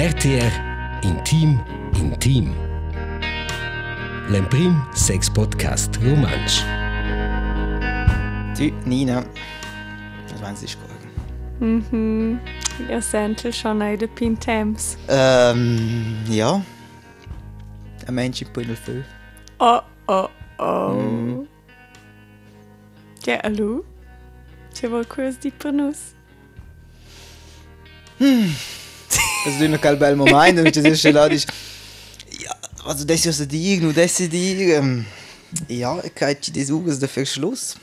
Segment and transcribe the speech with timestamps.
[0.00, 0.50] RTR
[1.02, 1.60] Intim
[1.94, 2.54] Intim.
[4.30, 6.62] L'emprim sex podcast romansch.
[8.56, 9.22] Du, Nina,
[10.32, 11.82] was meinst du, ist gegangen?
[11.90, 12.40] Mhm.
[12.88, 14.96] Jag sent schon i de Pintems.
[15.06, 16.62] Ähm, ja.
[18.06, 19.04] Ein Mensch in 5.
[19.58, 20.28] Oh, oh,
[20.58, 21.46] oh.
[23.26, 23.84] Ja, hallo?
[24.72, 26.14] C'è qualcosa di per nus?
[28.18, 28.79] Also,
[29.68, 31.48] noch kein bel Moment, das ist schon da, ist,
[32.38, 35.06] ja, also, das ist ja und das ist dir, ähm,
[35.68, 37.76] ja, ich kann dir das Augen dafür Schluss.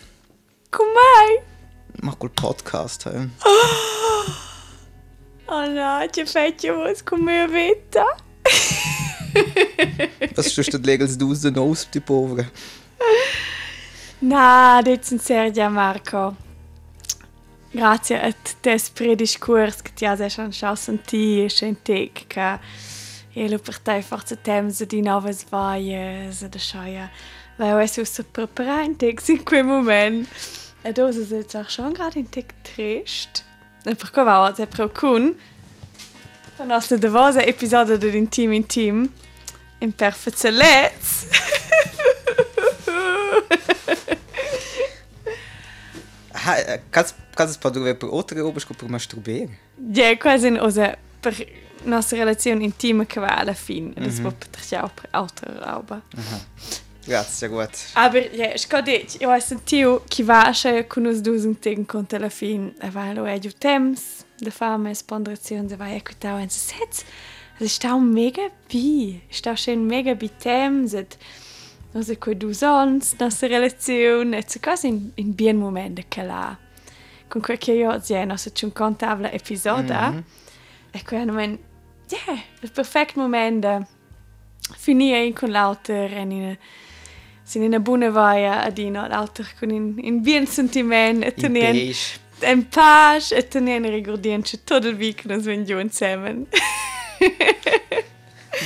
[0.71, 1.41] Com'è?
[2.01, 3.29] Mach mal Podcast, hey.
[5.49, 8.05] Oh no, c'è fetch was come vita.
[10.35, 12.51] Was ist das legels du aus der Nose, die Povere?
[14.19, 16.35] Na, det sind Sergio Marco.
[17.71, 22.59] Grazie a tes predis curs che ti has schon chance senti senti che
[23.33, 27.11] e lo per te forse temps di novas vaies da schaia.
[27.57, 30.27] Weil es so preparante in quel moment.
[30.83, 33.43] E dosa se auch schon gerade in tic trist.
[33.85, 35.35] E per qua va se pro kun.
[36.57, 39.11] La nostra devosa episodio dell'Intim Intim.
[39.79, 41.27] In perfezzelez.
[46.33, 49.47] Ha, kannst kannst du per per outra roupa sco per masturber?
[49.93, 51.35] Ja, quasi osa per
[51.83, 53.93] nostra relazione intima che va alla fine.
[53.93, 54.33] Das mm -hmm.
[54.33, 56.01] wird ja altra roba.
[57.07, 57.69] Grazie, gut.
[57.93, 61.45] Aber ja, ich kann dich, ich weiß nicht, Tio, che va a con us dus
[61.45, 62.73] un tegen conta alla fine.
[62.81, 67.05] E va lo è giù temps, da fame spondrazione, da va ecco tau en sets.
[67.59, 71.17] Es ist auch mega bi, ist auch schön mega bi et
[71.93, 76.57] also du sonst, nostra relazione, et so quasi in, in bien momento che la.
[77.27, 80.21] con quel che io zieno se c'è un contabile episodio mm -hmm.
[80.91, 81.57] e quando men
[82.09, 83.87] yeah, il perfetto momento
[84.77, 86.57] finire con l'auter e in
[87.43, 91.93] sind in una buona vaia ad ino l'auter con in, in bien sentiment e tenere
[92.41, 96.45] in pace e tenere ricordienci tutto il weekend sveglio insieme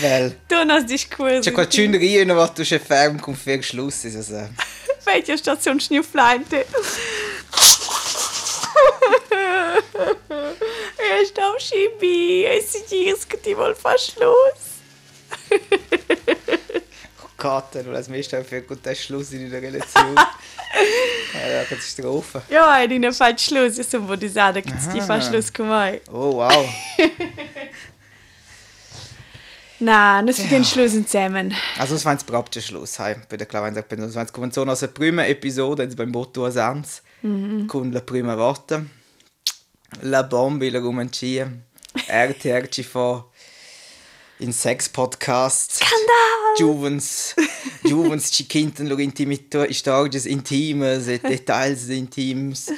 [0.02, 0.36] Well.
[0.48, 1.42] Donnas dich cool.
[1.42, 4.06] C'è qualcuno che io non vado a fare un config schluss.
[5.06, 6.66] Welche Station schnuffleinte?
[10.97, 12.46] Er ist am Schibi.
[12.46, 14.72] Es ist jetzt die wohl fast los.
[17.42, 20.16] Kater, weil das meiste für gut der Schluss in der Relation.
[20.16, 22.44] ja, Katastrophe.
[22.50, 23.80] Ja, in fast Schluss.
[23.80, 25.08] Ich so, wo die sagen, dass die Aha.
[25.08, 26.00] fast Schluss kommen.
[26.12, 26.70] Oh, wow.
[29.80, 31.56] Nein, das ist den Schluss zusammen.
[31.80, 33.00] Also, das war jetzt überhaupt der Schluss.
[33.00, 33.16] Hey.
[33.28, 36.46] Bei der Klaus sagt, das war jetzt so aus der prima Episode, jetzt beim Botto
[36.46, 37.02] Asans.
[37.24, 37.66] Mhm.
[37.66, 38.86] Con la prima volta.
[40.00, 41.52] La bomba la romancia.
[42.07, 43.24] RTR ci fa
[44.38, 45.74] in Sex Podcast.
[45.74, 46.56] Skandal!
[46.57, 47.35] Juvens,
[47.84, 52.69] Juvens ci kinten lo intimito, stories intimes e details intims.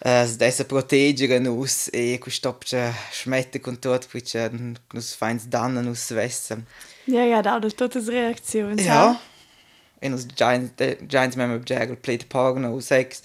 [0.00, 4.48] Uh, dessa proteggere nus e quest'opce schmette con tot, perché
[4.92, 6.64] nus feins danna nus vessen.
[7.06, 8.78] Ja, ja, da das Reaktion.
[8.78, 9.20] Ja.
[10.00, 10.72] En os giants,
[11.08, 13.22] giants mem objegel played porno sex.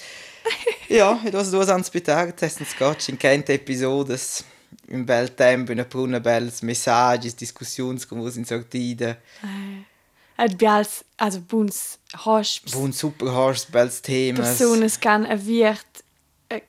[0.90, 4.44] ja, et was duas ans bitar, testen scotch in kente episodes.
[4.88, 9.18] Im bel tempo, in a pruna bels messages, discussions, com vos in sortida.
[10.38, 14.58] Et bials, also buns Hosch, Bun super harsh bels temas.
[14.58, 16.04] Personas kan aviert,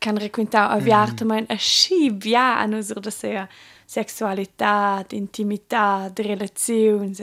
[0.00, 1.26] kan requintar aviert, mm.
[1.26, 3.48] mein a schib ja an usur da sehr
[3.86, 7.22] Sexualität, Intimität, Relations,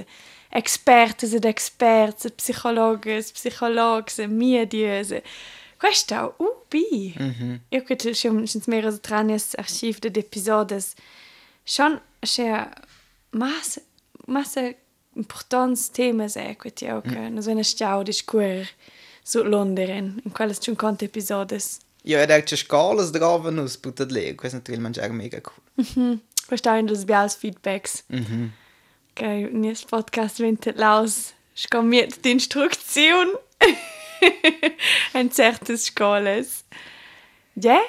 [0.51, 3.33] Expertes ed experts, psicologes,
[4.27, 5.07] medias.
[5.09, 5.23] Questo
[5.87, 7.13] è ubi.
[7.17, 7.59] -hmm.
[7.69, 10.93] Io credo che ci sono mero tranes archiv de episodes.
[11.63, 12.69] Schon c'è
[13.31, 13.79] mas
[14.27, 14.55] mas
[15.15, 18.65] importants temas è che ti ho che non sono stau di scuola
[19.23, 21.79] su London in quelle ci conto episodes.
[22.03, 26.19] Ja, er hat schon Skalas drauf nus putat leg, quasi natürlich manchmal auch mega cool.
[26.47, 28.03] Questo è un bials feedbacks.
[28.11, 28.49] Mm -hmm.
[29.13, 33.37] Che nel podcast vintet laus scammiert die Instruktion
[35.13, 36.65] ein zertes Schkoles.
[37.55, 37.79] Ja?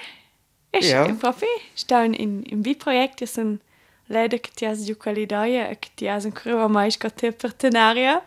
[0.73, 1.05] Ich ja.
[1.05, 1.46] im Profi,
[1.76, 3.61] ich da in, im Bi-Projekt ist ein
[4.08, 8.23] Leider, die aus der Qualität, die aus dem Krüger Meister Tepertenaria.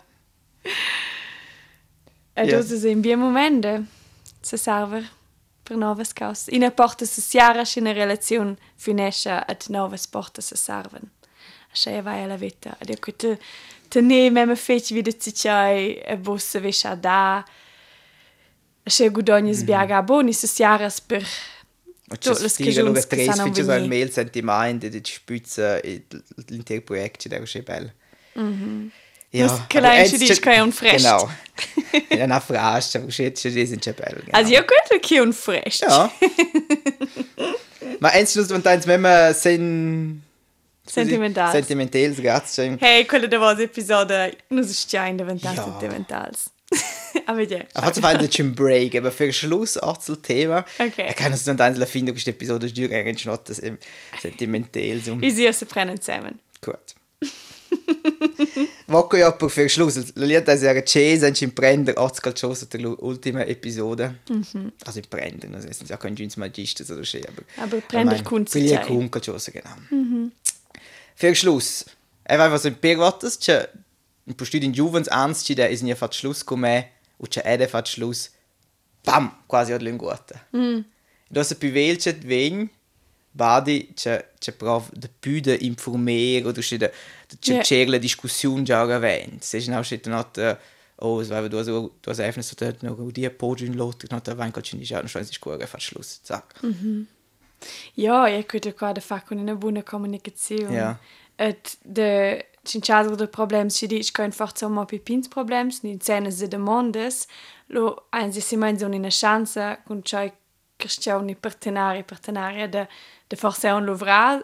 [2.36, 2.62] E yeah.
[2.62, 3.86] do se wie momente
[4.42, 5.04] se server
[5.64, 6.48] per noves kaus.
[6.48, 11.12] Ina porta se siarasch in relaziun finescha et noves porta se serven.
[11.72, 12.76] Aché vai alla vita.
[12.80, 13.38] Ed ecco te,
[13.88, 17.46] te ne meme feci vide cicciai e bosse vescia da,
[22.08, 23.90] Tu, just las fire cagiuns lo che tres, sanno finché so il vegnir.
[23.90, 25.80] mail sentimento, di spüzza,
[26.50, 27.92] l'intero progetto, der ist bello.
[29.32, 31.02] Nus che lei ci dice che è un fresh.
[31.02, 31.30] Genau.
[32.10, 34.20] Ja, una frase, aber jetzt die sind schon bello.
[34.24, 34.38] Genau.
[34.38, 35.80] Also io quello che è un fresh.
[35.80, 36.12] Ja.
[38.00, 40.22] Ma eins nur, wenn eins, man sen...
[40.86, 41.52] Sentimentals.
[41.54, 42.78] Sentimentals, grazie.
[42.80, 45.64] Hey, quello da was episode nus ist ja in der Ventas Ja.
[45.64, 46.52] sentimentals.
[47.28, 47.60] Aber ja.
[47.74, 50.66] Aber hat einfach nicht schon Break, aber für Schluss auch zum Thema.
[50.78, 51.08] Okay.
[51.10, 53.78] Ich kann es dann eins finden, questa episode ist eigentlich nicht das im
[54.22, 55.20] sentimental so.
[55.20, 56.40] Vi ser se prenden zusammen.
[56.62, 56.96] Gut.
[58.88, 60.14] Voglio io per fare Schluss.
[60.16, 64.20] La lieta è era Cesa in prendere oggi calcioso per l'ultima episode.
[64.86, 68.46] Also in prendere, non sind ja kein Jeans Magista oder so, aber Aber prender kun
[68.46, 68.88] si Piglia c'è.
[68.88, 70.32] con calcioso genau.
[71.16, 71.86] Für Schluss.
[72.28, 73.38] E vai was in Perottas,
[74.26, 77.90] c'è un po' in Juvens anzi da is nie Schluss come o c'è ede fatto
[77.90, 78.32] Schluss.
[79.04, 80.48] Bam, quasi ad linguata.
[80.56, 80.80] Mm.
[81.28, 82.70] Da se più velce ven
[83.32, 86.92] Badi c'è c'è prov de più de informere oder c'è de
[87.40, 87.62] c'è Ja.
[87.62, 89.44] c'è la discussione già avent.
[89.44, 90.38] Se c'è c'è not
[90.98, 94.22] oh, es war du so du hast einfach so dort noch die Podium lot noch
[94.22, 96.22] da wann kannst du nicht schauen, schon ist gut, fast Schluss.
[96.24, 96.56] Zack.
[97.94, 100.76] Ja, io credo qua da fa con una buona comunicazione.
[100.76, 101.00] Ja.
[101.38, 106.32] Et de cinciado de problems ci dic kein fach so ma pipins problems ni cene
[106.32, 107.28] se demandes
[107.68, 110.32] lo ein si si mein so una chance con chai
[110.78, 112.88] cristiani partenari partenaria de
[113.30, 114.42] de forse un lovra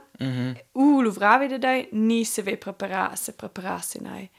[0.73, 4.29] u lovra vede dai ni se ve prepara se prepararsi nai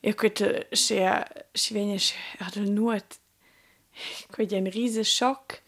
[0.00, 1.98] io credo se si venne
[2.38, 3.18] ad il nuot
[4.30, 5.62] quei un riese shock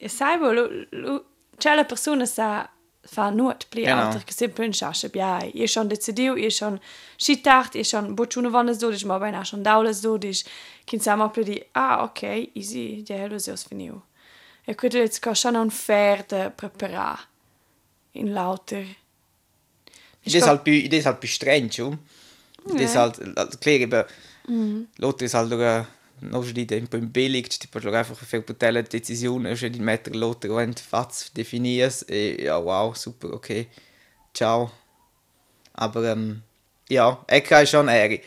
[0.00, 1.24] e sai bo lo, lo,
[1.56, 2.70] c'è la persona sa
[3.08, 6.78] fa nuot pli alter che sempre in sciasce biai io schon decidiu io schon
[7.16, 10.44] schittart io schon bocciuna vannes dodisch ma beina schon daules dodisch
[10.84, 13.02] kin sa ma pli di ah ok easy.
[13.02, 14.02] Die hello se os finiu
[14.68, 17.28] e credo jetzt ka schon un fair de preparar
[18.12, 18.84] in lauter.
[20.24, 21.98] Das ist halt più, das ist halt più streng, schon.
[22.66, 24.04] Das ist halt, also klar, eben,
[24.98, 25.86] l'altro ist halt sogar,
[26.20, 30.10] noch schon die ein po' billig, tipo, schau einfach für Botelle Decisionen, schon die Meter
[30.12, 33.68] l'altro, wenn du Fatz definierst, eh, ja, wow, super, okay,
[34.34, 34.70] ciao.
[35.74, 36.42] Aber, ähm,
[36.88, 38.22] ja, ich kann schon eri.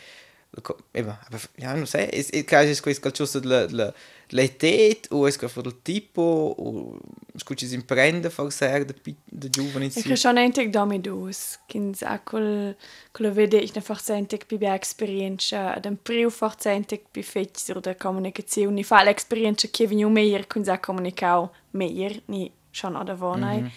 [0.94, 3.94] Eben, aber, ja, non sai, es, es kann es questo calcioso della,
[4.32, 6.22] l'età, o es che del tipo,
[6.56, 6.98] o
[7.36, 8.94] scucci si imprende, forse, da,
[9.24, 11.58] da giovane, Ich kann schon ein Tag damit aus.
[11.68, 12.74] Kins auch kol
[13.12, 17.70] kol vede ich forse ein Tag bi experienza, dem priu forse ein Tag bi fetch
[17.76, 18.74] oder Kommunikation.
[18.74, 23.70] Ni fa l'experienza che venu meir kun sa comunicau meir ni schon oder vonai.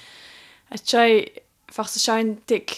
[0.71, 1.31] Et chai
[1.69, 2.71] forse schon ein Tag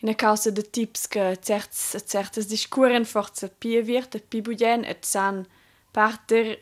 [0.00, 4.84] in der causa de tips che certs certes discuren forse pi wird, et pi bugen
[4.84, 5.46] et san
[5.92, 6.58] parter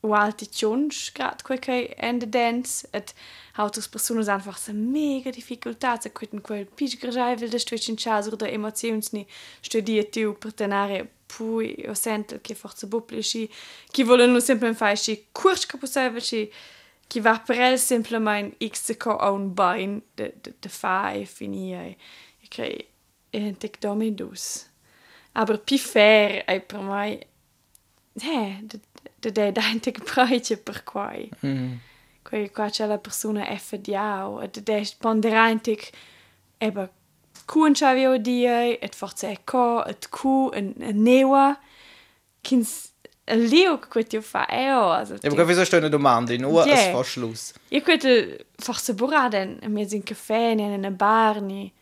[0.00, 2.88] o alticions grad quel che ende dance.
[2.92, 3.14] Et
[3.60, 8.48] autres personas einfach so mega difficultats a quitten quel pitch grajvel de stwitchen chas oder
[8.48, 9.26] emotions ni
[9.60, 13.48] studiert tu partenare pui o sento che forse buplici
[13.90, 16.50] chi vogliono sempre fare sci curch caposavici
[17.06, 21.96] chi va per el semplicemente x co un bain de de de fai finie
[22.40, 22.88] e che
[23.30, 24.68] e tek domidus
[25.32, 27.18] aber pi fair ai per mai
[28.14, 28.62] eh
[29.20, 31.30] de de de dante praitje per quai
[32.22, 35.90] quei qua c'è la persona FDA e de de ponderantic
[36.58, 36.88] eba
[37.46, 41.56] kun chavio die et forse co et cu en en newa
[42.42, 42.92] kins
[43.26, 46.38] leo quetio fa eo also Ja, aber wieso stehen eine Domande?
[46.38, 46.72] Nur Ja.
[46.72, 47.54] als Verschluss.
[47.70, 48.08] Io credo
[48.58, 51.72] forse buraden a mezzo in caffè in una bar ni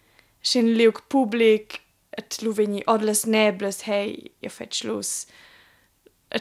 [0.41, 5.33] scin liuk public et lu veni odles nebles hey io fet schluss et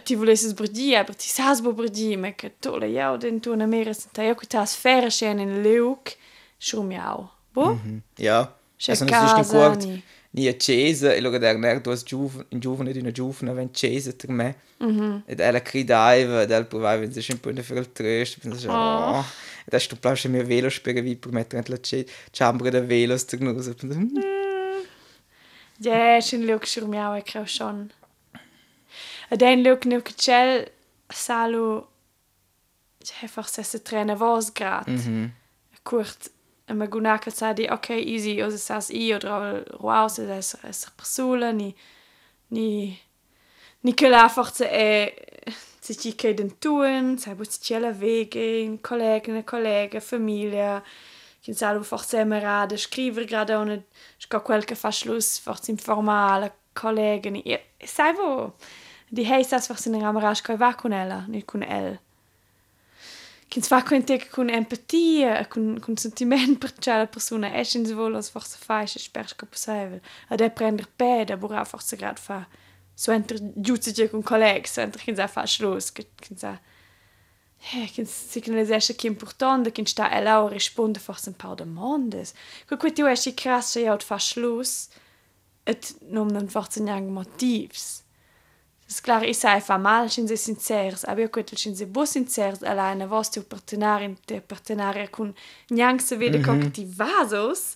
[0.03, 3.55] ti volesses brdi aber ti sas bo brdi me che tu le jau den tu
[3.55, 6.15] na mera senta io che tas fere scen in liuk
[6.57, 7.79] schum jau bo?
[8.17, 8.53] Ja.
[8.77, 12.91] C'è Also, casa, ni- ni a Cesa e lo der ner dos giuven in giovane
[12.91, 14.55] di una giovane ven Cesa per me.
[15.25, 19.25] Ed ella cridaiva ed ella provava wenn sie schon po für il tröst, pensa oh.
[19.65, 21.79] Ed hast du plausche mir Velo spiega vi per mettere la
[22.31, 23.67] chambra da velos te gnus.
[25.79, 27.91] ja scin liuk schum jau e creu schon
[29.29, 30.71] ed ein liuk nu che cel
[31.09, 31.85] salu
[33.03, 34.87] c'è forse se trena vos grad.
[35.83, 36.31] Kurt
[36.73, 40.57] ma gunaka sa di ok easy o se sas i o dra wow se es
[40.63, 41.73] es persona ni
[42.49, 42.99] ni
[43.83, 45.13] ni che la forse è
[45.79, 50.83] se ci che den tun sai bu ci la vege in collega ne collega famiglia
[51.39, 53.83] che sa forse mera de scriver grade on
[54.17, 58.55] sca quel che fa schluss forse informale collega ni e sai vo
[59.09, 61.97] Di héis asfach sinn eng Amarage koi war kun ella, net kun el.
[63.49, 68.29] Kin war kun te kun Empathie, kun sentiment per tschale Persuna echen se wol ass
[68.29, 70.01] forch se feiche Sperchke poseivel.
[70.29, 72.45] A dé prender pé, der bor afach se grad fa.
[72.95, 76.57] So enter Juze kun Kolleg, so enter kin se fa schlos, kin se.
[77.61, 82.33] signaliseche ki important de kin sta ellau responde for un par de mondes.
[82.67, 84.89] Ko kwet jo e krasse jout fa schloss
[85.65, 88.03] et nom den 14 jang Motivs.
[88.89, 92.05] Es clar, ich sei fa mal, sind sie sincers, aber io quetel sind sie bo
[92.05, 95.33] sincers, alleine was tu partenarin, te partenaria kun
[95.69, 97.75] niang se vede che ti vasos,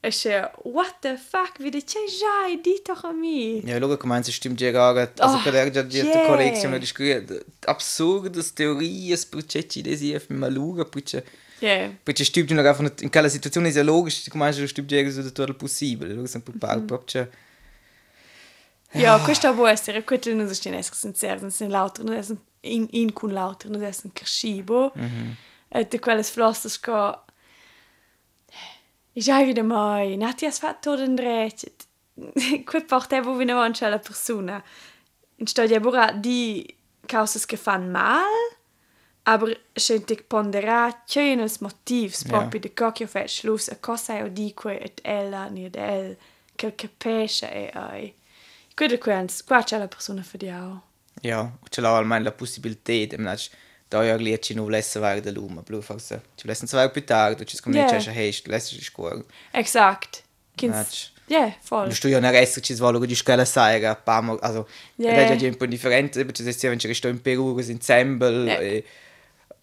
[0.00, 3.60] e che, what the fuck, vede c'è già, di doch a mi.
[3.66, 5.20] Ja, schau, ich meine, es stimmt ja gar nicht.
[5.20, 6.26] Also, Oh, oh, der, yeah.
[6.26, 11.22] Kollektion, das ist absurdas teorias, perché ci desi auf mal schauen, perché
[11.60, 11.90] Yeah.
[12.04, 15.10] perché stimmt ja einfach nicht, in quella situazione è logisch, ich meine, das stimmt ja
[15.10, 17.28] so tutto possibile, lo sempre par, proprio,
[18.96, 22.86] Ja, questo può essere, questo non si tiene sincers, non sono lauter, non sono in,
[22.90, 24.92] in con lauter, non sono crescibo.
[24.98, 25.30] Mm -hmm.
[25.68, 27.18] E di quelle flosse che...
[29.12, 31.72] Ich habe wieder mal, Nati has fatto tutto in drecce.
[32.64, 34.62] Qui portavo vino avanti alla persona.
[35.36, 36.76] In storia bura di
[37.06, 38.24] cause che fanno mal,
[39.22, 44.28] aber sente che ponderà cenes motivs proprio di che io faccio schluss a cosa io
[44.28, 46.16] dico et ella ni ed el
[46.54, 48.14] che capisce e ai.
[48.76, 50.82] Quello che qua c'è la persona für di auch.
[51.22, 53.48] Ja, ce l'ha almeno la possibilità, di manach,
[53.88, 56.22] da ja gli ci non volesse fare da luma, blu forse.
[56.34, 58.04] Ci volesse zwei più tardi, ci scommetto Yeah.
[58.04, 59.24] che c'è hast, lässt sich scuola.
[59.52, 60.24] Exakt.
[60.54, 61.12] Kins.
[61.28, 61.88] Ja, voll.
[61.98, 65.30] Du ja nel resto ci svolgo di scuola sai, che pamo, also, Yeah.
[65.30, 68.60] è già un po' differente, perché se resto in Perù, così ensemble, Yeah.
[68.60, 68.84] e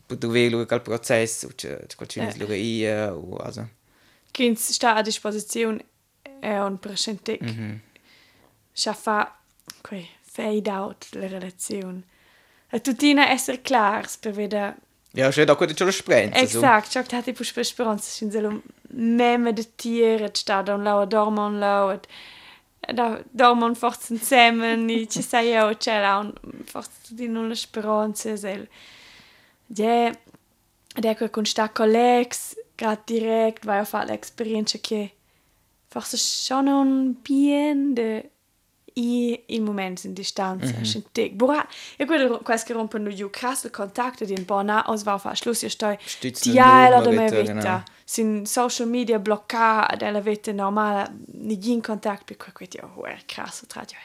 [0.08, 2.34] poter vedere quel processo, c'è qualcuno Yeah.
[2.36, 3.70] che lo io, o also.
[4.32, 5.86] Kins sta a disposizione
[6.40, 7.38] e un presente.
[7.40, 7.76] Mm
[8.74, 8.82] -hmm.
[8.82, 9.36] Scha fa
[9.82, 12.04] quei fade out la relazione.
[12.70, 14.76] E tutina essere clars per vedere
[15.16, 16.40] Ja, c'è da quello che lo sprenza.
[16.40, 18.64] Exakt, ciò che ti puoi speranza, sin solo
[18.94, 22.08] meme de tiere, et sta da un lau, dormo un lau, et
[22.92, 26.34] da dormo un forza insieme, ni ci sai io, c'è là un
[26.66, 28.68] forza di non la speranza, sel.
[29.68, 35.14] Ja, ed ecco con sta collegs, grad direkt, vai a fare l'esperienza che
[35.90, 38.32] forse sono un bien de
[38.94, 41.04] i in momenti in distanza, mm -hmm.
[41.12, 41.34] tic.
[41.34, 45.04] Bora, io quello quasi che rompono giù, crasso il contatto di un po' na, os
[45.04, 45.98] va a fare schluss, io sto
[46.42, 47.84] dialo da bitte, vita.
[48.06, 53.66] Sin social media bloccata della vita normale, in contatto, per cui io, oh, è crasso,
[53.66, 53.96] tra di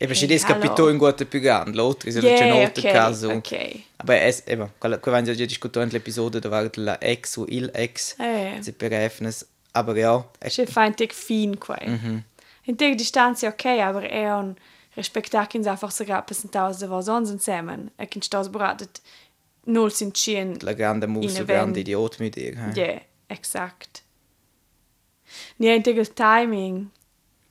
[0.00, 3.30] E per ci capito in guarda più grande, l'altro è c'è un altro caso.
[3.30, 3.82] ok.
[3.96, 8.14] Aber es, eben, quella che abbiamo già discusso nell'episodio dove la ex o il ex,
[8.18, 8.58] Eh.
[8.60, 11.76] si per efnes, aber ja, es, C'è fa un tic fin qua.
[11.84, 12.22] Mm -hmm.
[12.68, 14.54] In tic distanza ok, aber è un
[14.94, 17.92] rispettar che sa forse rappresentare se va sonst insieme.
[17.96, 19.00] E che sta sbratet
[19.64, 20.56] null sind schien.
[20.60, 22.54] la grande In muso, a grande idiot mit dir.
[22.54, 24.02] Ja, yeah, exakt.
[25.56, 26.90] Niente il timing.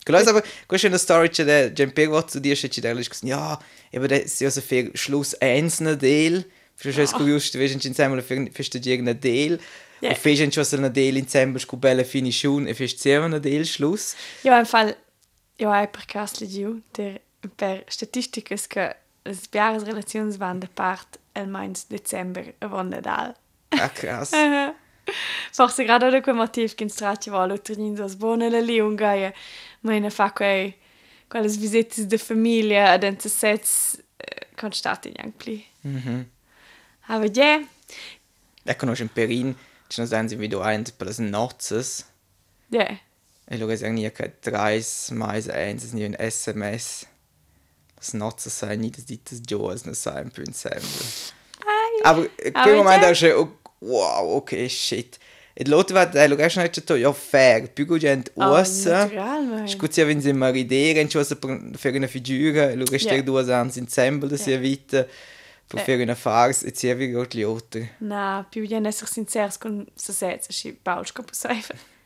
[0.06, 3.60] Genau, aber questa è una storia che da Giampiero zu dir c'è da lì ja,
[3.92, 6.46] eben da si also für Schluss eins na del,
[6.76, 9.60] für es curios, du weißt insieme für für studieren na del.
[10.00, 10.10] Ja.
[10.10, 14.16] Und fest schon na del insieme scu bella finition e fest sehr na del Schluss.
[14.44, 14.96] Ja, im Fall,
[15.58, 17.20] ja, hai per cas legiu, der
[17.58, 18.96] per statistiches che
[19.26, 23.36] les biares relazions van de part el mains december avon Nadal.
[23.70, 24.32] Ah krass.
[25.52, 29.32] Forse gerade da quel motiv che in straccia va l'utrin dos bone la liunga
[29.82, 30.76] ma in fa quei
[31.30, 34.02] quelles visites de famiglia ad ente sets
[34.56, 35.66] constati pli.
[35.82, 36.30] Mhm.
[37.08, 37.62] Aber ja,
[38.66, 39.56] Ecco noch in Perin,
[39.88, 42.06] ci sono ein per las nozzes.
[42.70, 43.00] ja.
[43.50, 47.08] E lo che nie che dreis mais eins ist nie ein SMS.
[47.96, 50.84] Das nozzes sei nie das dites Joas na sein für ensemble.
[51.66, 52.04] Ai.
[52.04, 52.30] Aber
[52.76, 53.12] momento ja.
[53.12, 55.18] è schon, wow, ok, shit.
[55.60, 59.06] E l'altro va, lo che è detto, ja, fair, più gente ossa.
[59.06, 59.68] natural, mai.
[59.68, 63.72] Scusi, wenn sie mal ridere, in cosa per una figura, lo che è due anni
[63.74, 64.38] da Ja.
[64.38, 65.08] sia vita,
[65.66, 67.90] per fare una farsa, e sia vi gli altri.
[68.02, 71.66] Na, più bien esser sincers con se sets, si pauls co possibile.
[71.74, 71.97] Ni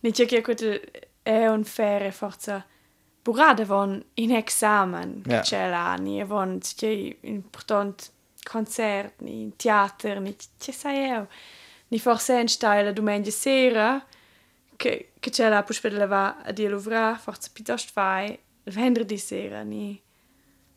[0.00, 0.90] quel
[1.22, 2.64] è un fere forza
[3.22, 8.10] burrada von in examen, c'è là, ni von c'è important
[8.42, 11.28] concert, ni teater, ni c'è sai io.
[11.88, 14.04] Ni forse in style domenica sera,
[14.76, 20.00] che che c'è là puspede leva a dia lovra, forza piuttosto fai, venerdì sera, ni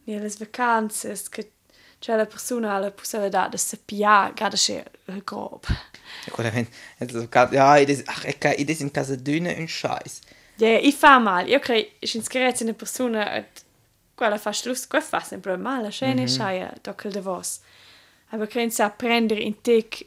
[0.05, 1.51] ni alle vacanze, che
[2.03, 5.63] c'è la persona alla possibilità di sapere, gerade se il grob.
[6.25, 6.67] E quella ven-
[6.97, 10.19] e so ca- ja, i des, ach, ecco, i des in casa dünne un scheiß.
[10.57, 11.47] Ja, ich fa mal.
[11.47, 13.63] Io credo, ich inscrezzi una persona, et
[14.15, 16.27] quella fa schluss, quella fa sempre mal, la scena mm -hmm.
[16.27, 17.61] schaia, dockel de vos.
[18.31, 20.05] Aber che sa prendere in tec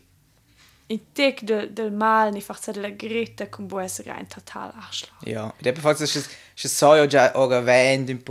[0.88, 5.24] in tec del, del mal ni forza della greta con può essere ein total Arschloch.
[5.24, 8.22] Ja, e depois faz es es so ja già ora vend un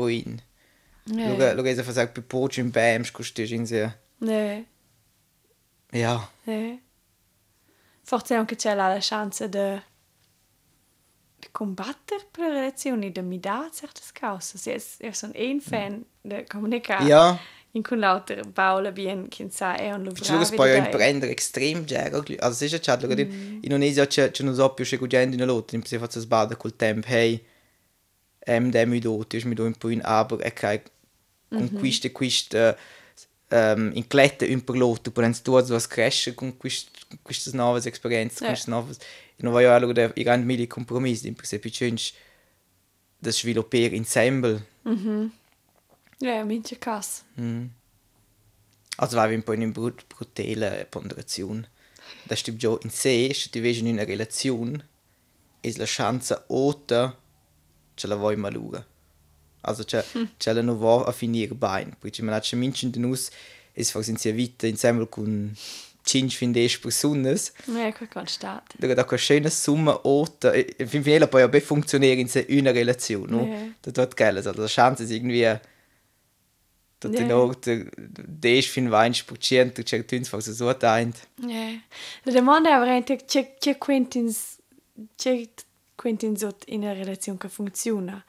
[1.05, 1.19] po' in.
[1.19, 1.29] Ja.
[1.29, 3.91] Luga luga esa faz per poch in bam scustis in se.
[4.17, 4.65] Ne,
[5.91, 6.29] Ja.
[6.43, 6.81] ne.
[8.03, 9.81] Forse anche c'è la chance de
[11.39, 14.57] de combattere per le relazioni, de mi da certe cose.
[14.57, 17.05] Se es er son ein fan de comunicare.
[17.05, 17.39] Ja.
[17.71, 21.83] In con lauter Paula bien, che sa è un Perché luga poi un prendere extrem
[21.83, 22.09] già.
[22.39, 25.45] Also es ist ja luga in Indonesia c'è c'è non so più c'è gente in
[25.45, 27.45] lot, in se faz es bada col tempo hey.
[28.47, 30.81] Em dem mi do, ti mi do un in aber e kai
[31.49, 32.77] conquiste quiste
[33.49, 36.89] um, in clette un per lot, per ens tu so cresce con quist
[37.23, 38.49] quistas novas experienze, Ja.
[38.49, 38.97] quistas novas.
[39.37, 41.71] E non voglio allora der i grandi mili compromissi, in se più
[43.19, 44.65] das sviluppare ensemble.
[46.19, 47.23] Ja, mince cas.
[48.97, 51.69] Also war un po' in brut brutale ponderazione.
[52.23, 54.87] Da stimmt già in se ti vedi in una relazione,
[55.59, 57.17] è la chance alta
[57.93, 58.85] che la vuoi malura.
[59.67, 60.03] Also c'è
[60.37, 63.29] c'è la non va a finire bene, perché man hat schon minchen den us
[63.73, 65.53] es fa sin sia vita insieme con
[66.03, 67.35] 5 fin 10 persone.
[67.65, 68.75] Ja, quel constat.
[68.77, 73.31] Da da una schöne Summe alta, e fin finella poi auch funktionieren in una relazione,
[73.31, 73.45] no?
[73.45, 73.73] Ja.
[73.81, 75.59] Da dort geil, also la chance ist irgendwie
[76.99, 77.21] dort Ja.
[77.21, 81.27] in Orte 10 fin 20% c'è tuns fa so teint.
[81.41, 81.81] Ja.
[82.23, 84.57] Domanda è veramente c'è c'è quintins
[85.15, 85.49] c'è
[85.95, 88.23] quintins sot in una relazione che funziona.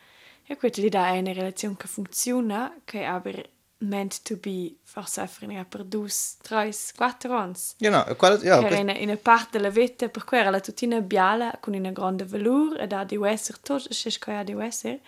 [0.49, 3.49] E quella l'idea è una relazione che funziona, che aber
[3.79, 7.55] meant to be forse offrire per dus, tres, quattro anni.
[7.79, 11.01] Genau, quello ja, Era questo- in, in parte della vita per cui era la tutina
[11.01, 15.01] biala con una grande valore ed ha di essere tutto c'è che ha di essere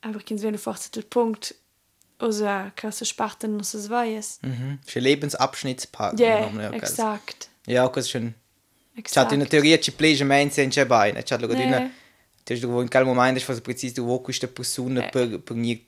[0.00, 1.54] aber che wenn forse del punkt
[2.18, 4.78] osa che si sparten si svaies mhm.
[4.86, 6.26] Für Lebensabschnittspartner.
[6.26, 8.34] ja nomen, ja, exakt Ja, questo schon.
[8.94, 11.54] Chat exakt in teoria ci plege mens in c'è bene, chat lo Ja.
[11.54, 11.90] godina.
[12.46, 15.10] Tu hast in quel momento was präzise du wo questa persona Ja.
[15.10, 15.82] per per nie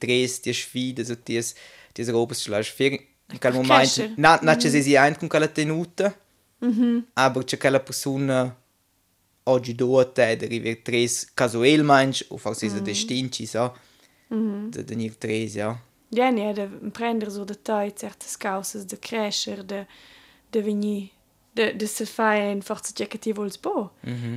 [0.53, 1.55] sfide so dies
[1.95, 2.73] diese robes zu lassen.
[2.75, 6.13] Für in quel Per momento na na c'è si ein con quella tenuta.
[7.13, 8.53] Aber c'è quella persona
[9.43, 12.83] oggi dort ed arrivi tres casualmente o forse mm.
[12.83, 13.73] destinci so.
[14.27, 15.81] Da da nie tres ja.
[16.09, 19.85] ja ne de prender so de tijd certe causes de crescer de
[20.49, 21.11] de veni
[21.51, 23.91] de de se fai in forza che ti vols bo.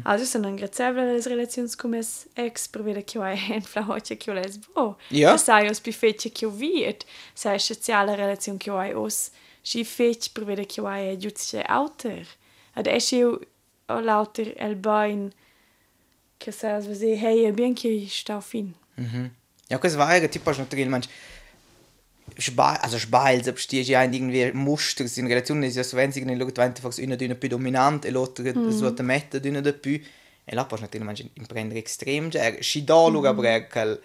[0.05, 2.01] Also sono ingrazevole le relazioni come
[2.35, 5.37] ex per vedere che hai en flahoce che les bo Ja.
[5.37, 9.31] sai os pi fece che viet sai speciale relazione che hai os
[9.63, 12.27] si fece per vedere che hai giudice outer.
[12.75, 15.31] Ad esce o lauter el bain
[16.39, 18.75] che sai was hey bien che sta fin.
[19.69, 21.42] Ja, das war ja typisch natürlich, manch Spa also
[22.39, 26.57] Spail, selbst die ja irgendwie Muster in Relation ist ja so wenn sie in Luft
[26.57, 28.71] wenn einfach una d'una più dominante e l'altra mm.
[28.71, 30.01] so te mette d'una de più
[30.45, 33.39] e là poi natürlich imprendere extrem cioè si da luga mm.
[33.39, 34.01] aber quel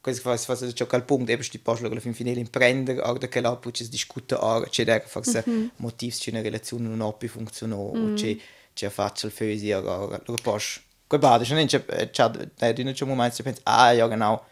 [0.00, 3.40] questo fa fa ciò quel punto eben sti poi alla fin finire imprendere oder che
[3.40, 5.44] là poi ci discute ora c'è da fa se
[5.76, 8.36] motivi c'è una relazione non più funzionò o c'è
[8.72, 10.60] c'è faccia il fesi ora lo poi
[11.06, 14.42] quel bade c'è c'è c'è d'una c'è un momento si pensa ah ja genau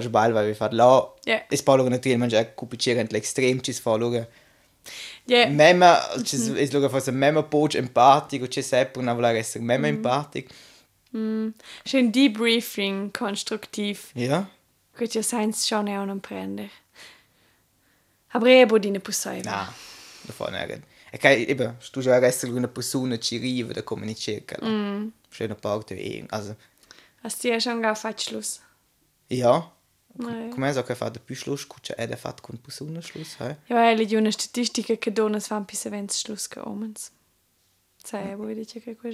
[0.00, 1.40] qual Ball weil wir fat la Ja.
[1.50, 2.44] es palo natürlich man ja.
[2.44, 4.26] Cupicer l'extrem ci fa luga
[5.26, 9.88] ja mema ci es luga fa mema poch empatico ci sempre una voler essere mema
[9.88, 10.50] empatic
[11.84, 14.10] schön debriefing konstruktiv.
[14.14, 14.48] Ja.
[14.98, 16.68] Gut, ja seins schon auch non prender.
[18.30, 19.42] Aber e bodine pussai.
[19.42, 19.72] na
[20.26, 20.80] da fa nega
[21.12, 25.12] e kai eben tu ja essere una persona ci riva da comunicare mm.
[25.30, 26.56] schöne parte e also
[27.22, 28.60] Hast du ja schon gar Schluss?
[29.28, 29.72] ja
[30.16, 30.48] Nee.
[30.50, 33.56] come so che fa da più schluss cuccia ed è fatto con persona schluss hai
[33.66, 37.10] Ja, e le una statistica che donas fan pis events Schluss che omens.
[37.96, 39.12] Sai, e vuoi dice che quei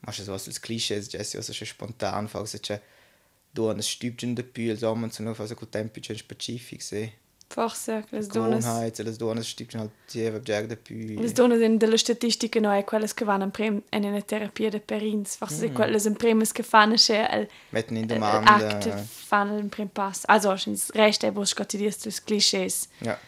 [0.00, 2.80] ma se so als clichés già si so spontan fa se c'è
[3.50, 7.12] du an stübchen de più sommer zu nur fa so col tempo c'è specific se
[7.50, 8.64] Forse, che le donas...
[8.64, 11.14] Gewohnheit, alles da, das stimmt halt die Objekte dabei.
[11.22, 14.80] Le donas in delle statistiche no, e quelles che vanno prem in una terapia de
[14.80, 15.36] perins.
[15.36, 15.74] Forse mm.
[15.74, 18.50] quelles in premes che fanno il Metten in il Demande.
[18.50, 20.24] acte fanno in prem pass.
[20.26, 23.18] Also, il resto è bus quotidiano des clichés, Ja.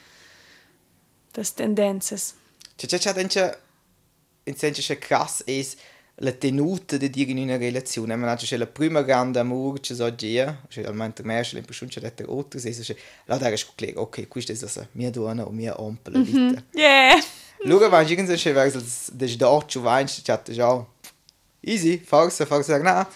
[1.33, 2.35] des tendences.
[2.77, 3.59] C'è c'è c'è
[4.45, 5.79] in senso che krass ist
[6.23, 8.17] la tenuta di dire in una relazione.
[8.17, 11.91] Ma c'è la prima grande amore che so gia, c'è al momento mehr c'è l'impressione
[11.91, 15.47] c'è l'altro otto, se c'è la da è klar, ok, questo è das mia donna
[15.47, 16.65] o mia ompel la vita.
[16.73, 17.23] Yeah!
[17.65, 20.87] Luga va irgendwie c'è verso des dort weinst c'è già
[21.61, 23.07] easy, forza, forza na.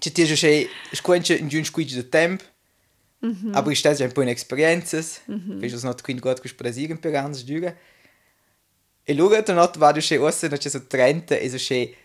[0.00, 2.44] C'è ti c'è squenche in giun squidge de tempo.
[3.22, 3.54] Mm-hmm.
[3.54, 5.60] Aber ich stelle ein in experiences, mm-hmm.
[5.60, 7.76] fes not quindi gut cus presieren per ans giuga.
[9.10, 11.96] E luga to not vado che ossa no c'è so 30 e so che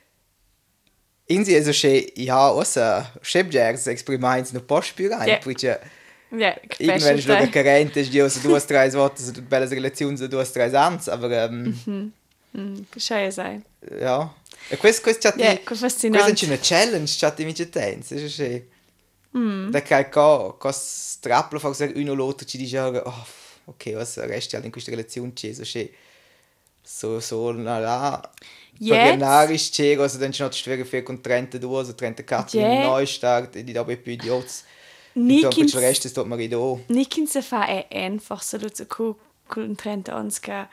[1.28, 5.40] Inzi è so che ja ossa schebjers exprimains no pospirai, Yeah.
[5.40, 5.80] perché
[6.32, 10.28] Ja, irgendwann ist special carente, ist die also due, drei Worte, so belle Relationen, so
[10.28, 12.12] due, drei Ans, aber ähm,
[12.98, 13.64] Schau sein.
[14.02, 14.34] ja.
[14.70, 16.46] E questo, questo Questa fascinante.
[16.46, 18.68] è una challenge, c'ha di mica tense, è che...
[19.38, 19.70] Mm.
[19.70, 23.26] Da che co, co strapplo fa così uno l'altro ci dice, oh,
[23.66, 25.94] ok, was resti in questa relazione c'è, che...
[26.86, 28.22] So, so, na là...
[28.78, 28.92] Jetzt?
[28.92, 32.74] Paganarisch c'è, also dann schon schwer viel con 32 o 34 Ja.
[32.74, 34.66] in Neustart, die da bei Idiots.
[35.14, 36.58] Ni Und dann kins- der Rest, das tut man in da.
[36.90, 39.16] Nikin se fa è einfach so lu zu ku
[39.48, 40.68] kun 30 ans che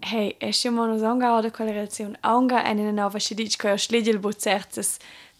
[0.00, 3.78] hey, è schon mal nos anga oder quella relazione anga en in nova schidic che
[3.78, 4.96] schlegel bo certes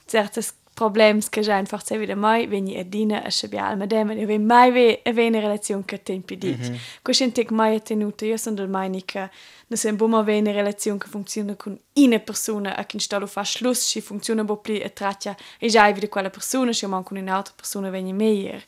[0.06, 4.10] certes problems che già einfach se wieder mai wenn i edina a sche bial madem
[4.10, 6.58] e wenn mai ve e ve relazione che te impedit.
[6.58, 6.78] Mm -hmm.
[7.02, 9.30] Cosciente mai tenuto io sono del mai che
[9.66, 13.44] no sem buma ve una relazione che funziona con una persona a che installo fa
[13.44, 17.54] schluss si funziona bo pli e trattia e già wieder quella persona si manca un'altra
[17.54, 18.62] persona veni meglio.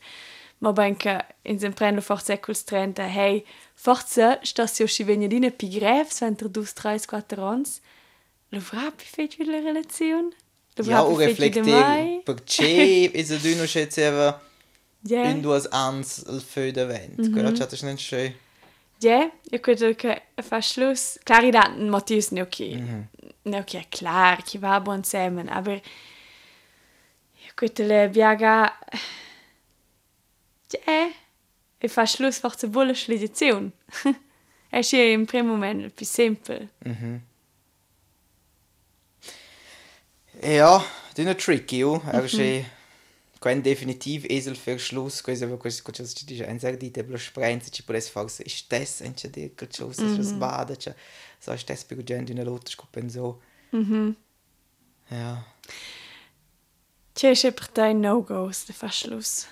[0.59, 5.49] Ma benke in sem prendo forse quels 30, hey, forse stas jo si vegna dina
[5.49, 7.81] pi grevs entre dus, tres, quattro ans.
[8.49, 10.42] Lo vrà pi fet la relazione?
[10.81, 12.21] Ja, o de mai?
[12.23, 14.41] perché è so d'uno che c'era
[15.05, 17.19] Ja, in due ans il feu d'event.
[17.19, 17.31] Mm -hmm.
[17.31, 18.33] Quello c'è non schön.
[19.01, 21.19] ja, io credo che fa Schluss.
[21.23, 22.81] Klar, da Matthias ne okay.
[23.43, 25.81] Ne okay, klar, chi va buon semen, aber
[27.45, 28.73] io credo le biaga
[30.71, 31.11] Ja,
[31.77, 33.71] e fa Schluss forse bulle schlidizione.
[34.69, 36.69] È sì in primo momento più semplice.
[40.41, 40.79] Ja,
[41.13, 42.01] to je no tricky, jo.
[42.11, 42.65] Er ist eh,
[43.39, 47.17] kein definitiv Esel für Schluss, quasi, aber quasi, quasi, quasi, quasi, ein sagt, die Tebel
[47.17, 50.77] sprengt, sich por esse Fax, ist das, ein Chadi, Kachos, ist das Baden,
[51.39, 53.41] so ist das, bei Gudjand, in der Lotus, Kuppen, so.
[53.71, 54.15] Mhm.
[55.09, 55.45] Ja.
[57.15, 59.47] Tja, ist einfach dein No-Go, ist der Verschluss.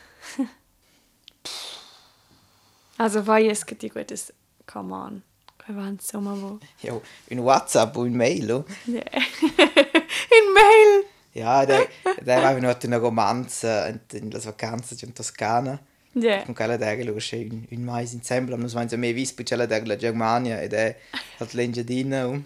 [2.97, 4.33] also, weil es gibt die gutes
[4.65, 5.23] Come on.
[5.71, 6.59] Che va insomma wo.
[6.81, 8.65] Ja, in WhatsApp und Mail, oh.
[8.85, 8.99] Ja.
[10.37, 11.05] in Mail.
[11.33, 11.87] Ja, der
[12.25, 15.79] der war noch eine Romanze in las vacanze in Toscana.
[16.13, 16.43] Ja.
[16.43, 19.45] con quella der lo che un, un mais in sembla non so me vis per
[19.45, 20.97] quella der la Germania ed è
[21.39, 22.43] hat l'engedina um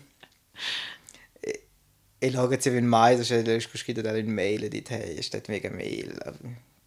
[1.39, 1.63] e,
[2.19, 5.51] e logo c'è un mais che le scritto da in mail di te è stato
[5.51, 6.15] mega mail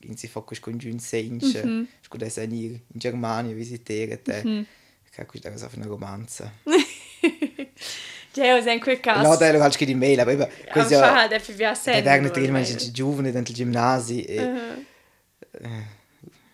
[0.03, 1.89] in si focus con giun sench Mhm.
[2.03, 4.67] scu da sanir in Germania visitare te
[5.23, 6.53] che questa cosa una romanza
[8.35, 9.23] Ja, es ein quel caso.
[9.29, 12.03] no dai lo calci di mail aber Am questo fa da fi via sempre.
[12.03, 14.85] der natürlich man sind giovani dentro il gimnasi e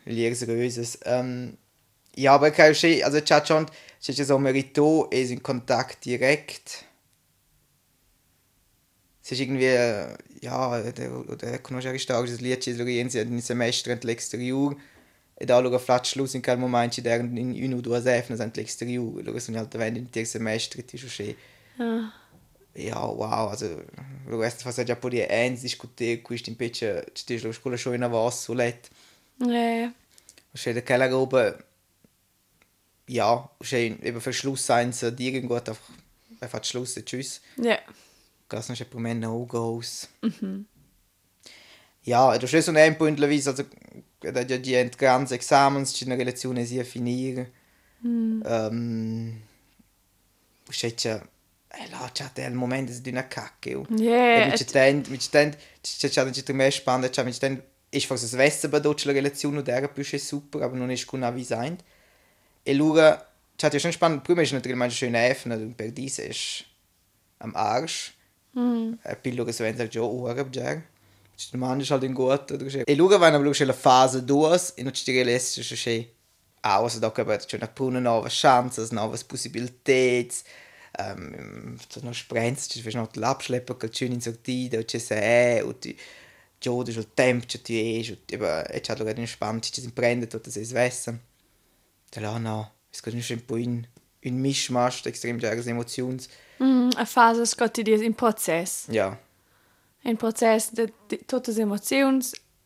[0.05, 0.99] lieres röses.
[1.05, 1.59] Ähm,
[2.17, 3.67] ja, aber kann ich also c'ha schon
[4.01, 6.85] c'è so merito e in Kontakt direkt.
[9.23, 13.93] Es ist irgendwie äh, ja, der der conoscere stark das Lied ist rienzi in semestre
[13.93, 14.77] in l'exterior e
[15.37, 19.39] da luego flat schluss in quel momento der in uno due sefne sind l'exterior luego
[19.39, 21.09] sono altre vende in ter semestre ti so
[22.77, 23.83] ja, wow, also,
[24.27, 28.03] du weißt, was già po' di anni discutere questo invece ci la scuola schon in
[28.03, 28.91] avas so let.
[29.39, 29.93] Ja.
[30.53, 31.57] C'è da quella roba,
[33.07, 35.79] ja, c'è eben für Schluss sein, so die irgendwo einfach,
[36.41, 37.41] einfach Schluss tschüss.
[37.57, 37.79] Ja.
[38.49, 40.09] Das ist per me no goes.
[42.03, 43.65] Ja, un po' in la vita, also,
[44.31, 47.53] da già di entranze examens, c'è una relazione sia finire.
[48.05, 49.41] Um,
[50.69, 51.21] c'è c'è,
[51.69, 53.79] eh, là, c'è il momento di una cacca.
[53.79, 53.87] oh.
[53.97, 54.45] Ja.
[54.45, 58.37] E mi tent, mi tent, c'è c'è c'è mehr spannend, c'è mi tent, ich forse
[58.37, 61.79] Wissen bei deutscher Relation und der ist super, aber noch nicht genau wie sein.
[62.65, 66.19] E lura, c'è ja schon spannend, prima ist natürlich manchmal schön öffnen und per dies
[66.19, 66.65] ist
[67.39, 68.15] am Arsch.
[68.55, 68.99] Mm.
[69.03, 70.83] E so sagt, ja, ora, già.
[71.37, 72.79] Ci domandi halt in gut oder so.
[72.85, 76.15] E lura vanno aber la fase 2 e non ci realistisch che
[76.65, 80.37] ah, also da gibt es schon eine Brunnen neue Chancen, neue Possibilitäten.
[80.97, 85.65] Ähm, so noch sprenzt, ci fai noch l'abschlepper che c'è in sortita, c'è se è,
[85.65, 85.97] o ti
[86.61, 89.81] giode sul tempo, c'è ti è, o ti ba, e c'è allora in spanti, ci
[89.81, 91.19] si prende tutto se svessa.
[92.11, 93.85] Da là no, es geht nicht un po' in
[94.25, 96.21] un mischmasch, extrem starke Emotionen.
[96.63, 98.87] Mm, a fase scotti di in proces.
[98.89, 99.19] Ja,
[100.05, 102.21] In proces de, de tutte le emozioni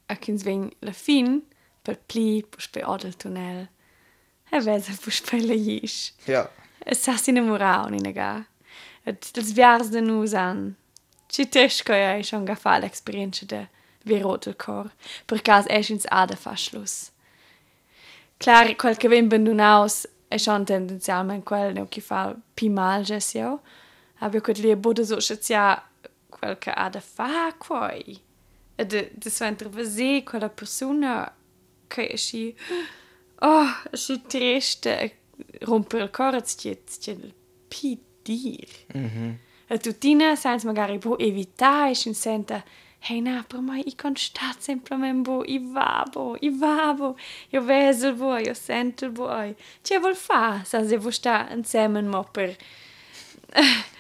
[0.09, 1.43] a che sveng la fin
[1.83, 3.69] per pli pus pe odel tunnel.
[4.51, 6.13] E vesa pus pe la isch.
[6.27, 6.49] ja.
[6.85, 8.47] Es sa sin moral ni nega.
[9.05, 10.77] Et das viars de nus an.
[11.29, 13.69] Ci tesco ja schon ga fa l'experienza de
[14.05, 14.91] vi rot il cor.
[15.27, 17.11] Per caso è ins ada fa schluss.
[18.39, 23.61] Clar, quel che vem bendunaus è schon tendenzialmente quel no che fa pi mal gesio.
[24.21, 25.83] Aber quel lì bude so schazia
[26.29, 28.21] quel che ada fa quoi.
[28.77, 31.33] E de, de sventre vasi quella persona
[31.89, 32.55] che si
[33.41, 35.19] oh, si triste
[35.61, 37.17] romper il cor c'è c'è
[37.69, 38.69] pi dir.
[39.71, 42.65] E tutina sans magari bo evitare sin senta
[43.01, 47.17] Hei na, per mai i con stat semplament bo, i va bo, i va bo,
[47.51, 49.29] io vesel bo, io sentel bo,
[49.83, 52.57] ce vol fa, sa se vo sta insieme mo per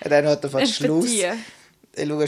[0.00, 1.22] E dann hat er fast Schluss.
[1.92, 2.02] Empatia.
[2.02, 2.24] E lui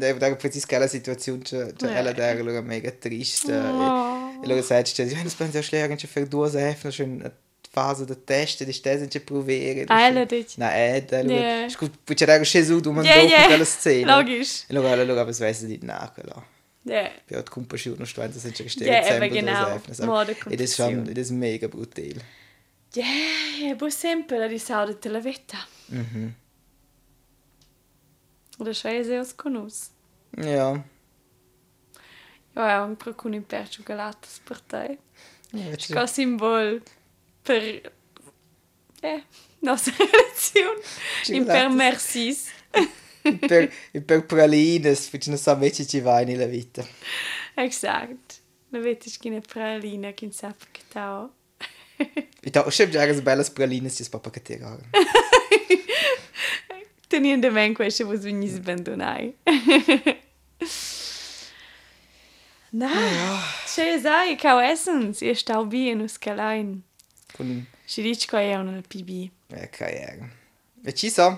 [0.00, 1.98] è da precis quella situazione c'è c'è Eh.
[1.98, 3.54] ella da allora mega triste.
[3.54, 4.40] Oh.
[4.42, 7.32] E lui sa c'è ja, das pensa schlägen c'è per due sef noch schön
[7.70, 9.84] fase da test di stesen c'è provare.
[9.86, 10.54] Ah, ella dice.
[10.58, 11.32] Na è da lui.
[11.32, 11.68] Yeah.
[11.68, 13.46] Scut c'è da Gesù du man Yeah, yeah.
[13.46, 14.16] quella scena.
[14.16, 14.64] Logisch.
[14.68, 16.44] E allora allora was weiß di na quella.
[16.84, 17.10] Ja.
[17.30, 18.90] Hat Kumpelschuhe noch stehen, das sind schon gestellt.
[18.90, 19.74] Ja, eben genau.
[19.74, 22.14] Und das ist schon, das ist mega brutal.
[22.94, 23.04] Ja,
[23.70, 25.56] è bo sempre la di saude te la vetta.
[25.86, 26.34] Mhm.
[26.34, 26.41] Da
[28.70, 29.90] schei se os conus.
[30.36, 30.82] Ja.
[32.54, 34.98] Ja, è un procun in per ciocolatas per te.
[35.52, 36.82] Ja, jetzt Ca simbol
[37.42, 37.92] per
[39.02, 39.22] eh,
[39.60, 40.80] nostra relazione.
[41.28, 41.74] In per Ciocolatas.
[41.74, 42.50] mercis.
[43.46, 43.70] per,
[44.04, 46.84] per pralines, perché non so invece ci vai nella vita.
[47.54, 48.40] Exakt.
[48.70, 51.30] Na vetiš, ki ne pralina, ki sa pa kitao.
[52.42, 54.84] Ich dachte, ich habe ja belles pralines, das Papa kann dir sagen.
[57.12, 59.34] teniendo bem com este vos vinhos abandonai.
[62.72, 62.88] Da,
[63.74, 66.82] če je zdaj, kao esens, je šta ubijen u skalajn.
[67.36, 67.66] Punim.
[67.86, 69.28] Širičko je ono na pibi.
[69.50, 70.30] E, kaj je.
[70.82, 71.36] Veći so.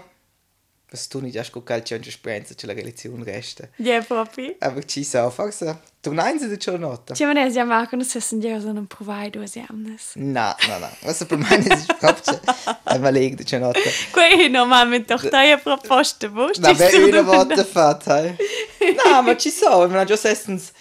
[0.94, 3.68] So, was tu nicht erst gucken, c'è un'esperienza, c'è la relazione resta.
[3.76, 4.54] Ja, proprio.
[4.60, 7.14] Aber ci so, forse, tu nein sie schon nota.
[7.14, 10.12] C'è manes ja Marco, non se sendiamo sono un provai due siamnes.
[10.14, 10.90] Na, na, na.
[11.02, 12.40] Was per me ist proprio,
[12.84, 13.80] einmal legt c'è nota.
[14.12, 18.36] Qui normalmente doch da ja proposte, wo Na, wer öle Worte fat, hey.
[19.04, 20.72] Na, ma ci so, ma già sestens,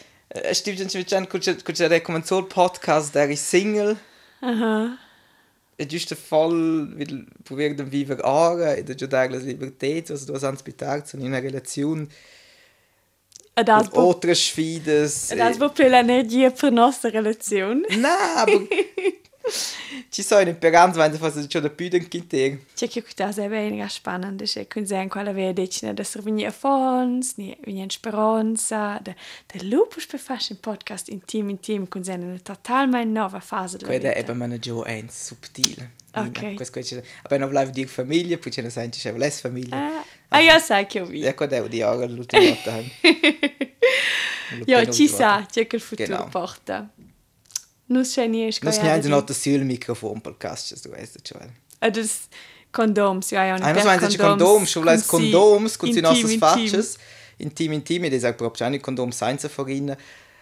[0.52, 3.98] stimmt nicht mit Jan, kutsche, kutsche Rekommendation Podcast, der ist Single.
[5.76, 5.84] Aha.
[5.84, 10.34] E giusto fall vil provier den viver ara e da giudar las libertets, also du
[10.34, 12.08] hast bitarz in una relazione
[13.56, 15.32] E das altre sfides.
[15.32, 17.86] e das bo più l'energia per nostra relazione.
[17.98, 18.62] Na, aber
[20.10, 22.60] ci sono in peranza, wenn fast schon der Büden kinter.
[22.76, 26.52] C'è che das è mega spannend, c'è kun sein quella vea decina da servini a
[26.52, 29.14] fons, ni vini speranza, da
[29.48, 33.90] da lupus per fast in podcast intim intim kun sein una totalmente nuova fase della
[33.90, 34.32] Quella è vita.
[34.32, 35.90] eben meine giù eins subtil.
[36.16, 36.54] Ok.
[36.56, 39.76] Questo è aber non bleibt dir Familie, poi ce ne sai c'è less Familie.
[39.76, 41.26] Ah, ah io sai che ho visto.
[41.26, 42.82] Ja, quella è di ora l'ultima volta.
[44.66, 46.30] Ja, ci sa, c'è che il futuro Genau.
[47.88, 47.94] Porta.
[47.94, 51.50] Non c'è niente Non sgnai not das Sil Mikrofon podcast, du weißt das schon.
[51.82, 52.28] E dus
[52.72, 56.98] condoms, ja, ja, Einer meint, dass Kondoms, schon als Kondoms, gut sind aus Fatches.
[57.38, 59.98] Intim, intim, das sagt überhaupt nicht Kondom sein zu verrinnen.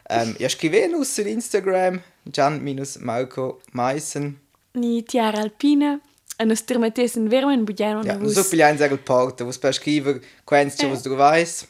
[0.10, 2.02] Ähm, ja, scrive uns in Instagram,
[2.34, 4.40] Jan-Marco Meissen.
[4.74, 6.00] Ni tiara alpina,
[6.38, 8.50] e nos termetesen vermen bugiano Ja, na non so vus.
[8.50, 11.68] viel einsager Porte, was per scriver, quenz schon was du weißt.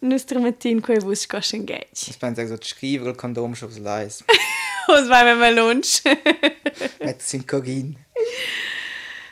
[0.00, 1.86] Nos termetin quei vus coschen gage.
[1.92, 4.24] Was pensa so scriver il Kondom schon was
[4.88, 6.02] Und wenn man mal lunch.
[7.00, 7.96] Mit Synkogin.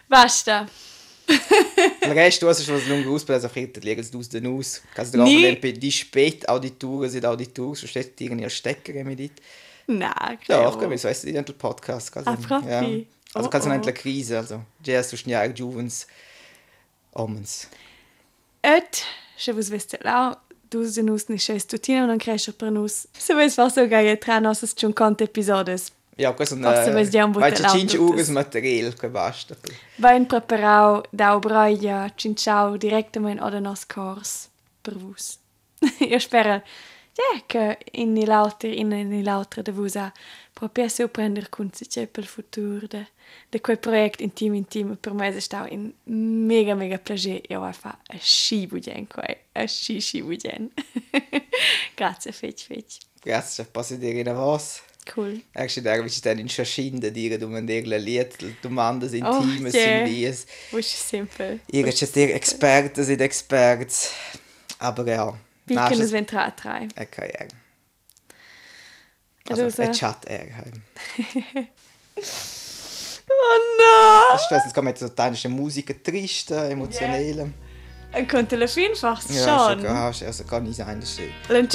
[0.09, 0.67] Basta.
[2.03, 4.83] Der Rest, du hast schon lange ausbläst, auf also, Ritter liegen sie aus den aus.
[4.95, 9.33] Kannst du auch nicht die Spätaudituren sind Audituren, so steht irgendwie Stecker mit dit.
[9.87, 10.65] Nein, klar.
[10.65, 12.17] Doch, komm, so heißt es der Podcast.
[12.17, 12.79] Also, ah, ja.
[12.81, 13.75] also oh, kannst du oh.
[13.75, 14.63] eine Krise, also.
[14.85, 16.07] Jazz zwischen Jahren Juvens,
[17.13, 17.69] Omens.
[18.63, 19.05] Et,
[19.37, 20.39] je vous veste là,
[20.71, 23.07] 2006 stutina non cresce per nus.
[23.13, 25.93] Se vuoi far so gaia tra nostas 50 episodes.
[26.17, 27.33] Ja, schon è un...
[27.33, 29.57] Ja, das ist ore di materiale, che basta.
[29.97, 34.49] Vai in preparau da obraia, cinciau direkt in meinen cors,
[34.83, 35.39] per vus.
[35.99, 36.63] ich spero
[37.47, 40.13] che in i lauter in i lauter de vus a
[40.53, 43.07] proprio sorprender kun si c'è per il futuro de
[43.51, 47.73] de quel project intim intim per me è stato in mega mega piacere io va
[47.73, 50.71] fa a sci bugen quei a sci sci bugen
[51.95, 54.81] grazie fetch fetch Grazie, posso dire una voce.
[55.15, 59.17] cool Actually, da ich dann in Schaschinde dire, du man dir Lied, du mandas Oh,
[59.17, 60.07] intimes yeah.
[60.07, 60.47] in dies.
[60.71, 64.11] was simple Ihr c'è dir Experten sind Experts.
[64.79, 65.37] Aber ja.
[65.77, 67.49] Können es wenn tra drei è che
[69.49, 70.47] Also, Also, so- è chat er.
[73.27, 77.53] oh no Ich weiß, es kommt jetzt so teilische Musik, triste, emotionelle.
[78.29, 79.59] Con la fin fast Ja, schon.
[79.75, 81.21] schon gehabt, also kann nicht sein, das ist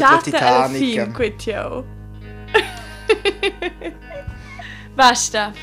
[0.01, 0.21] alla
[0.67, 0.79] Titanic.
[0.79, 1.85] fin, quitio.
[4.95, 5.53] Basta.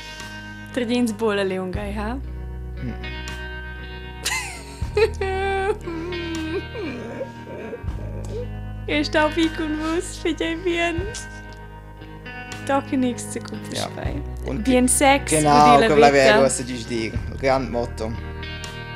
[0.74, 2.18] Tradins bola leungai, ha?
[5.20, 6.01] Eu
[8.88, 10.96] estou aqui com vos, fiquei bem.
[12.66, 13.88] Toque nichts zu gucken, Ja.
[13.96, 14.14] ja.
[14.46, 16.38] Und Bien sex, Genau, volevo vita.
[16.38, 17.18] cosa di dire.
[17.40, 18.12] Grande motto.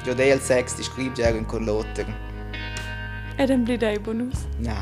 [0.05, 2.07] Già del sex di scrivere con l'otter.
[3.39, 4.47] E dann blir det bonus.
[4.59, 4.75] No.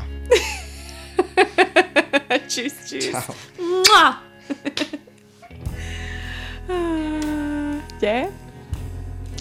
[2.47, 3.09] tschüss, tschüss.
[3.09, 3.35] Ciao.
[3.57, 4.21] Mua!
[6.69, 8.27] Ah, Ja?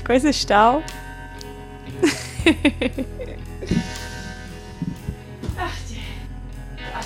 [0.04, 0.82] Questo è stau.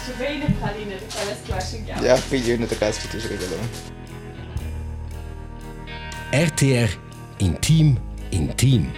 [0.08, 2.02] Hast du wenig Praline, alles Flaschen gab?
[2.02, 3.58] Ja, figlio non ti casco tu scrivere.
[6.32, 6.88] RTR
[7.38, 8.90] Intim Intim.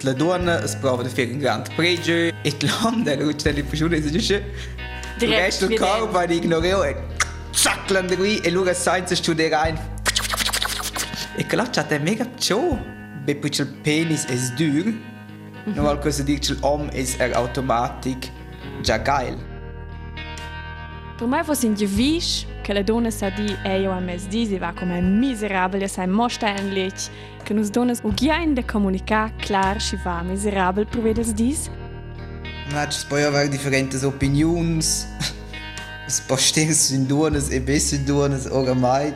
[0.00, 4.44] Le donne sprovano per un grande pregio e l'uomo ruccia le persone si dice
[5.18, 6.96] il resto del corpo è ignorato e
[7.50, 9.78] zack landa qui e lui senza studiare ein
[11.36, 12.78] e che là c'è mega ciò
[13.24, 14.90] perché il penis è duro
[15.64, 18.30] non qualcosa dice l'uomo è automatisch
[18.80, 19.54] già geil
[21.16, 24.44] Per me fosse in gevis che la donna sa di e io a mes di
[24.44, 27.08] si va come miserabile sai mosta en lech
[27.44, 31.70] che nos donnes u gien de comunicar klar si va miserabel per vedes dis
[32.72, 34.82] Man poi avere differenti opinioni,
[36.06, 39.14] spostare in duonas e besser in duonas oramai.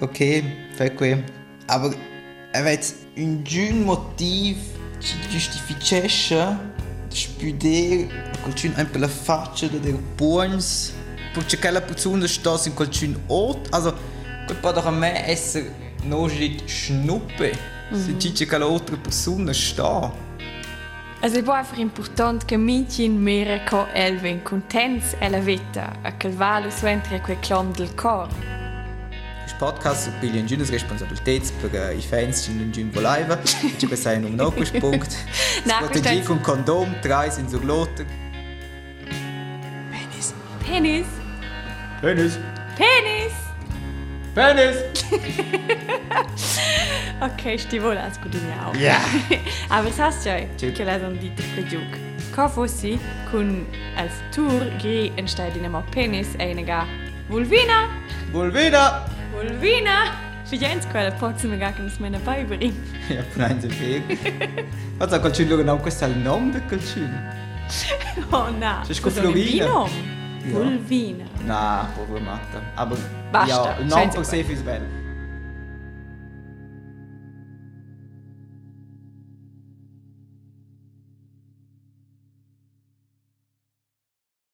[0.00, 1.22] Ok, fai qui.
[1.66, 1.94] Aber
[2.52, 4.56] avete un giun motiv
[4.98, 6.58] ci giustificisce
[7.08, 8.08] di spudere
[8.40, 10.94] qualcun un per la faccia dei buons
[11.32, 13.96] perché quella persona sta in qualcun ort also
[14.46, 16.30] quel doch a me essere non
[16.64, 17.58] schnuppe
[17.92, 20.26] se dice che l'altra persona sta
[21.20, 26.28] Also è einfach important che mincin mere co elven contents e la vita a che
[26.28, 28.28] valo suentre quel clon del cor.
[29.44, 33.40] Il podcast prende una responsabilità per i fans che non vogliono live.
[33.76, 35.16] Ci questo è un nuovo punto.
[35.64, 38.06] No, Strategie con condom, drei sind so glotter.
[39.90, 40.32] Penis.
[40.64, 41.17] Penis!
[42.00, 42.38] Penis.
[42.76, 43.32] Penis!
[44.34, 44.76] Penis.
[47.20, 48.74] Ok, stivola als gut in auch.
[48.76, 49.00] Ja.
[49.68, 51.82] Aber es heißt ja, che la son dito per giug.
[52.32, 52.96] Co fossi
[53.28, 56.86] con al futuro gri entsteht in einem Penis einega
[57.28, 57.88] Vulvina!
[58.30, 59.04] Volvina.
[59.32, 60.12] Vulvina!
[60.44, 62.72] Figliens quella pozza mi ga che mi smena beibring.
[63.08, 64.00] Ja, nein, sind wir.
[64.98, 67.10] Was sagt Calcin genau questo è il nome del Calcin?
[68.30, 68.82] Oh na!
[68.86, 69.64] C'è sco Cosa un Florina.
[69.64, 69.88] vino?
[70.44, 70.50] Ja.
[70.52, 71.24] Vulvina.
[71.94, 72.60] Povera matta.
[72.74, 72.98] Aber
[73.30, 75.07] Basta, ja, scienza per sé è bello.